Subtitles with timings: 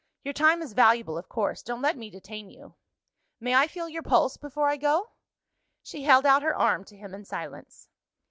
[0.23, 1.61] "Your time is valuable of course.
[1.61, 2.73] Don't let me detain you."
[3.39, 5.11] "May I feel your pulse before I go?"
[5.83, 7.87] She held out her arm to him in silence.